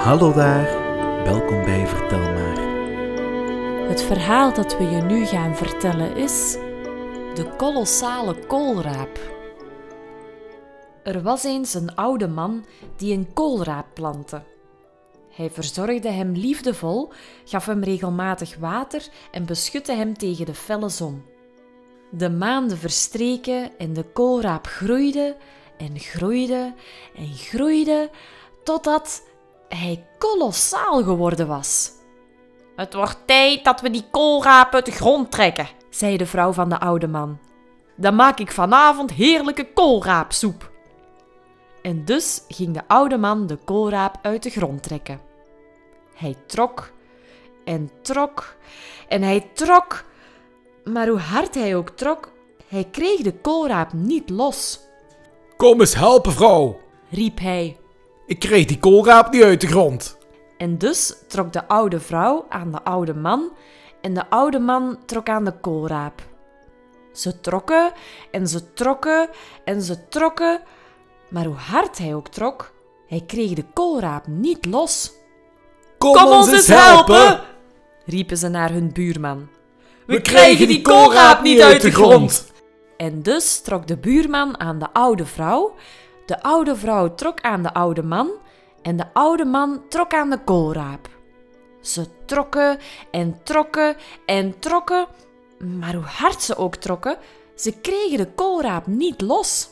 Hallo 0.00 0.32
daar, 0.32 0.64
welkom 1.24 1.64
bij 1.64 1.86
Vertel 1.86 2.18
maar. 2.18 2.58
Het 3.88 4.02
verhaal 4.02 4.54
dat 4.54 4.78
we 4.78 4.84
je 4.84 5.02
nu 5.02 5.26
gaan 5.26 5.56
vertellen 5.56 6.16
is 6.16 6.52
De 7.34 7.54
kolossale 7.56 8.46
koolraap. 8.46 9.18
Er 11.02 11.22
was 11.22 11.44
eens 11.44 11.74
een 11.74 11.94
oude 11.94 12.28
man 12.28 12.64
die 12.96 13.14
een 13.14 13.32
koolraap 13.32 13.86
plantte. 13.94 14.42
Hij 15.30 15.50
verzorgde 15.50 16.10
hem 16.10 16.32
liefdevol, 16.32 17.12
gaf 17.44 17.66
hem 17.66 17.82
regelmatig 17.82 18.56
water 18.56 19.08
en 19.30 19.46
beschutte 19.46 19.92
hem 19.92 20.18
tegen 20.18 20.46
de 20.46 20.54
felle 20.54 20.88
zon. 20.88 21.24
De 22.10 22.30
maanden 22.30 22.78
verstreken 22.78 23.78
en 23.78 23.92
de 23.92 24.04
koolraap 24.04 24.66
groeide 24.66 25.36
en 25.76 25.98
groeide 25.98 26.74
en 27.14 27.34
groeide 27.34 28.10
totdat 28.62 29.28
hij 29.76 30.06
kolossaal 30.18 31.02
geworden 31.02 31.46
was. 31.46 31.90
Het 32.76 32.94
wordt 32.94 33.18
tijd 33.26 33.64
dat 33.64 33.80
we 33.80 33.90
die 33.90 34.04
koolraap 34.10 34.74
uit 34.74 34.84
de 34.86 34.92
grond 34.92 35.30
trekken, 35.30 35.68
zei 35.90 36.16
de 36.16 36.26
vrouw 36.26 36.52
van 36.52 36.68
de 36.68 36.80
oude 36.80 37.08
man. 37.08 37.38
Dan 37.96 38.14
maak 38.14 38.38
ik 38.38 38.52
vanavond 38.52 39.12
heerlijke 39.12 39.72
koolraapsoep. 39.72 40.70
En 41.82 42.04
dus 42.04 42.42
ging 42.48 42.74
de 42.74 42.82
oude 42.86 43.18
man 43.18 43.46
de 43.46 43.56
koolraap 43.56 44.18
uit 44.22 44.42
de 44.42 44.50
grond 44.50 44.82
trekken. 44.82 45.20
Hij 46.14 46.36
trok 46.46 46.92
en 47.64 47.90
trok 48.02 48.54
en 49.08 49.22
hij 49.22 49.50
trok, 49.54 50.04
maar 50.84 51.08
hoe 51.08 51.18
hard 51.18 51.54
hij 51.54 51.76
ook 51.76 51.90
trok, 51.90 52.32
hij 52.68 52.84
kreeg 52.90 53.20
de 53.20 53.32
koolraap 53.32 53.92
niet 53.92 54.30
los, 54.30 54.80
Kom 55.56 55.80
eens 55.80 55.94
helpen, 55.94 56.32
vrouw. 56.32 56.80
riep 57.10 57.38
hij. 57.38 57.76
Ik 58.30 58.38
kreeg 58.38 58.64
die 58.66 58.78
koolraap 58.78 59.32
niet 59.32 59.42
uit 59.42 59.60
de 59.60 59.66
grond. 59.66 60.18
En 60.56 60.78
dus 60.78 61.14
trok 61.28 61.52
de 61.52 61.68
oude 61.68 62.00
vrouw 62.00 62.46
aan 62.48 62.70
de 62.70 62.82
oude 62.82 63.14
man 63.14 63.52
en 64.00 64.14
de 64.14 64.30
oude 64.30 64.58
man 64.58 64.98
trok 65.06 65.28
aan 65.28 65.44
de 65.44 65.52
koolraap. 65.60 66.22
Ze 67.12 67.40
trokken 67.40 67.92
en 68.30 68.48
ze 68.48 68.72
trokken 68.72 69.28
en 69.64 69.82
ze 69.82 70.08
trokken, 70.08 70.60
maar 71.28 71.44
hoe 71.44 71.56
hard 71.56 71.98
hij 71.98 72.14
ook 72.14 72.28
trok, 72.28 72.72
hij 73.06 73.22
kreeg 73.26 73.52
de 73.52 73.64
koolraap 73.72 74.26
niet 74.26 74.66
los. 74.66 75.12
Kom, 75.98 76.26
ons 76.26 76.52
eens 76.52 76.66
helpen. 76.66 77.40
riepen 78.04 78.36
ze 78.36 78.48
naar 78.48 78.70
hun 78.70 78.92
buurman. 78.92 79.48
We 80.06 80.20
krijgen 80.20 80.66
die 80.66 80.82
koolraap 80.82 81.42
niet 81.42 81.60
uit 81.60 81.80
de 81.80 81.90
grond. 81.90 82.52
En 82.96 83.22
dus 83.22 83.60
trok 83.60 83.86
de 83.86 83.96
buurman 83.96 84.60
aan 84.60 84.78
de 84.78 84.92
oude 84.92 85.26
vrouw, 85.26 85.74
de 86.30 86.42
oude 86.42 86.76
vrouw 86.76 87.14
trok 87.14 87.40
aan 87.40 87.62
de 87.62 87.74
oude 87.74 88.02
man 88.02 88.30
en 88.82 88.96
de 88.96 89.04
oude 89.12 89.44
man 89.44 89.82
trok 89.88 90.14
aan 90.14 90.30
de 90.30 90.38
koolraap. 90.44 91.08
Ze 91.80 92.06
trokken 92.26 92.78
en 93.10 93.38
trokken 93.42 93.96
en 94.26 94.58
trokken, 94.58 95.06
maar 95.78 95.94
hoe 95.94 96.04
hard 96.04 96.42
ze 96.42 96.56
ook 96.56 96.76
trokken, 96.76 97.16
ze 97.54 97.72
kregen 97.72 98.18
de 98.18 98.32
koolraap 98.34 98.86
niet 98.86 99.20
los, 99.20 99.68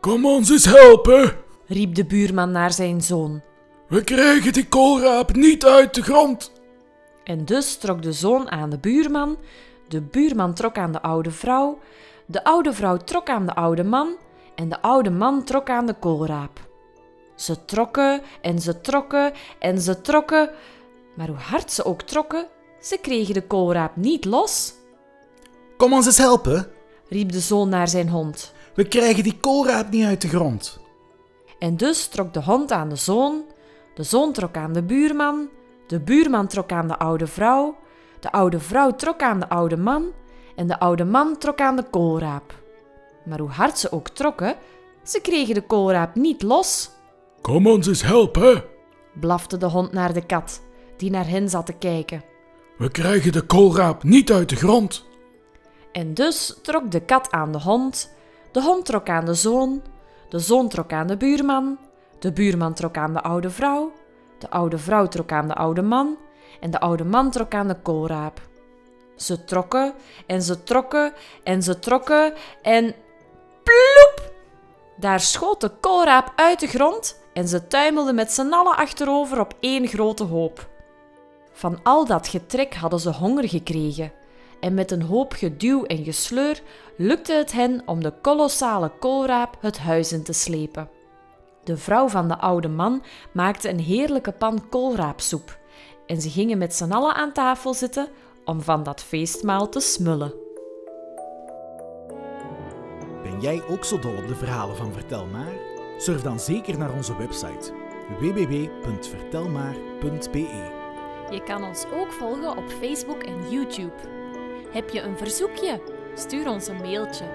Kom 0.00 0.26
ons 0.26 0.50
eens 0.50 0.64
helpen. 0.64 1.36
riep 1.66 1.94
de 1.94 2.04
buurman 2.04 2.50
naar 2.50 2.72
zijn 2.72 3.00
zoon. 3.00 3.42
We 3.88 4.04
krijgen 4.04 4.52
die 4.52 4.68
koolraap 4.68 5.34
niet 5.34 5.64
uit 5.64 5.94
de 5.94 6.02
grond. 6.02 6.52
En 7.24 7.44
dus 7.44 7.76
trok 7.76 8.02
de 8.02 8.12
zoon 8.12 8.50
aan 8.50 8.70
de 8.70 8.78
buurman, 8.78 9.36
de 9.88 10.00
buurman 10.00 10.54
trok 10.54 10.78
aan 10.78 10.92
de 10.92 11.02
oude 11.02 11.30
vrouw, 11.30 11.78
de 12.26 12.44
oude 12.44 12.72
vrouw 12.72 12.96
trok 12.96 13.28
aan 13.28 13.46
de 13.46 13.54
oude 13.54 13.84
man 13.84 14.16
en 14.54 14.68
de 14.68 14.82
oude 14.82 15.10
man 15.10 15.44
trok 15.44 15.70
aan 15.70 15.86
de 15.86 15.94
koolraap. 15.94 16.68
Ze 17.34 17.64
trokken 17.64 18.22
en 18.40 18.58
ze 18.58 18.80
trokken 18.80 19.32
en 19.58 19.80
ze 19.80 20.00
trokken, 20.00 20.50
maar 21.16 21.28
hoe 21.28 21.36
hard 21.36 21.72
ze 21.72 21.84
ook 21.84 22.02
trokken, 22.02 22.46
ze 22.80 22.98
kregen 22.98 23.34
de 23.34 23.46
koolraap 23.46 23.96
niet 23.96 24.24
los, 24.24 24.74
Kom 25.80 25.92
ons 25.92 26.06
eens 26.06 26.18
helpen. 26.18 26.66
riep 27.08 27.32
de 27.32 27.40
zoon 27.40 27.68
naar 27.68 27.88
zijn 27.88 28.08
hond. 28.08 28.52
We 28.74 28.88
krijgen 28.88 29.22
die 29.22 29.38
koolraap 29.40 29.90
niet 29.90 30.04
uit 30.04 30.20
de 30.20 30.28
grond. 30.28 30.80
En 31.58 31.76
dus 31.76 32.06
trok 32.06 32.32
de 32.34 32.42
hond 32.42 32.72
aan 32.72 32.88
de 32.88 32.96
zoon, 32.96 33.44
de 33.94 34.02
zoon 34.02 34.32
trok 34.32 34.56
aan 34.56 34.72
de 34.72 34.82
buurman, 34.82 35.48
de 35.86 36.00
buurman 36.00 36.46
trok 36.46 36.72
aan 36.72 36.88
de 36.88 36.98
oude 36.98 37.26
vrouw, 37.26 37.76
de 38.20 38.32
oude 38.32 38.60
vrouw 38.60 38.90
trok 38.90 39.22
aan 39.22 39.40
de 39.40 39.48
oude 39.48 39.76
man 39.76 40.12
en 40.56 40.66
de 40.66 40.78
oude 40.78 41.04
man 41.04 41.38
trok 41.38 41.60
aan 41.60 41.76
de 41.76 41.84
koolraap. 41.90 42.54
Maar 43.24 43.38
hoe 43.38 43.50
hard 43.50 43.78
ze 43.78 43.92
ook 43.92 44.08
trokken, 44.08 44.56
ze 45.02 45.20
kregen 45.20 45.54
de 45.54 45.62
koolraap 45.66 46.14
niet 46.14 46.42
los, 46.42 46.90
Kom 47.40 47.66
ons 47.66 47.86
eens 47.86 48.02
helpen. 48.02 48.64
blafte 49.20 49.56
de 49.56 49.66
hond 49.66 49.92
naar 49.92 50.12
de 50.12 50.26
kat, 50.26 50.60
die 50.96 51.10
naar 51.10 51.28
hen 51.28 51.48
zat 51.48 51.66
te 51.66 51.72
kijken. 51.72 52.22
We 52.78 52.90
krijgen 52.90 53.32
de 53.32 53.42
koolraap 53.42 54.02
niet 54.02 54.32
uit 54.32 54.48
de 54.48 54.56
grond. 54.56 55.04
En 55.92 56.14
dus 56.14 56.58
trok 56.62 56.90
de 56.90 57.00
kat 57.00 57.30
aan 57.30 57.52
de 57.52 57.60
hond, 57.60 58.14
de 58.52 58.62
hond 58.62 58.86
trok 58.86 59.08
aan 59.08 59.24
de 59.24 59.34
zoon, 59.34 59.82
de 60.28 60.38
zoon 60.38 60.68
trok 60.68 60.92
aan 60.92 61.06
de 61.06 61.16
buurman, 61.16 61.78
de 62.18 62.32
buurman 62.32 62.74
trok 62.74 62.96
aan 62.96 63.12
de 63.12 63.20
oude 63.20 63.50
vrouw, 63.50 63.92
de 64.38 64.50
oude 64.50 64.78
vrouw 64.78 65.06
trok 65.06 65.32
aan 65.32 65.48
de 65.48 65.54
oude 65.54 65.82
man 65.82 66.16
en 66.60 66.70
de 66.70 66.80
oude 66.80 67.04
man 67.04 67.30
trok 67.30 67.54
aan 67.54 67.68
de 67.68 67.76
koolraap. 67.82 68.48
Ze 69.16 69.44
trokken 69.44 69.94
en 70.26 70.42
ze 70.42 70.62
trokken 70.62 71.12
en 71.44 71.62
ze 71.62 71.78
trokken 71.78 72.32
en 72.62 72.94
ploep! 73.62 74.32
Daar 74.96 75.20
schoot 75.20 75.60
de 75.60 75.70
koolraap 75.80 76.32
uit 76.36 76.60
de 76.60 76.66
grond 76.66 77.20
en 77.32 77.48
ze 77.48 77.66
tuimelden 77.66 78.14
met 78.14 78.32
z'n 78.32 78.52
allen 78.52 78.76
achterover 78.76 79.40
op 79.40 79.54
één 79.60 79.86
grote 79.86 80.24
hoop. 80.24 80.68
Van 81.52 81.78
al 81.82 82.06
dat 82.06 82.28
getrek 82.28 82.74
hadden 82.74 83.00
ze 83.00 83.10
honger 83.10 83.48
gekregen 83.48 84.12
en 84.60 84.74
met 84.74 84.90
een 84.90 85.02
hoop 85.02 85.32
geduw 85.32 85.84
en 85.84 86.04
gesleur 86.04 86.62
lukte 86.96 87.32
het 87.32 87.52
hen 87.52 87.82
om 87.86 88.02
de 88.02 88.12
kolossale 88.20 88.92
koolraap 88.98 89.56
het 89.60 89.78
huis 89.78 90.12
in 90.12 90.22
te 90.22 90.32
slepen. 90.32 90.90
De 91.64 91.76
vrouw 91.76 92.08
van 92.08 92.28
de 92.28 92.38
oude 92.38 92.68
man 92.68 93.02
maakte 93.32 93.68
een 93.68 93.80
heerlijke 93.80 94.32
pan 94.32 94.68
koolraapsoep 94.68 95.58
en 96.06 96.20
ze 96.20 96.30
gingen 96.30 96.58
met 96.58 96.74
z'n 96.74 96.92
allen 96.92 97.14
aan 97.14 97.32
tafel 97.32 97.74
zitten 97.74 98.08
om 98.44 98.60
van 98.60 98.82
dat 98.82 99.02
feestmaal 99.02 99.68
te 99.68 99.80
smullen. 99.80 100.32
Jij 103.40 103.62
ook 103.68 103.84
zo 103.84 103.98
dol 103.98 104.16
op 104.16 104.28
de 104.28 104.34
verhalen 104.34 104.76
van 104.76 104.92
Vertel 104.92 105.26
maar? 105.26 105.52
Surf 105.96 106.22
dan 106.22 106.40
zeker 106.40 106.78
naar 106.78 106.92
onze 106.92 107.16
website 107.16 107.72
www.vertelmaar.be. 108.18 110.78
Je 111.30 111.42
kan 111.44 111.64
ons 111.64 111.84
ook 111.92 112.12
volgen 112.12 112.56
op 112.56 112.70
Facebook 112.70 113.22
en 113.22 113.50
YouTube. 113.50 113.94
Heb 114.70 114.90
je 114.90 115.00
een 115.00 115.18
verzoekje? 115.18 115.82
Stuur 116.14 116.48
ons 116.48 116.68
een 116.68 116.76
mailtje 116.76 117.26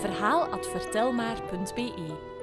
verhaal@vertelmaar.be. 0.00 2.33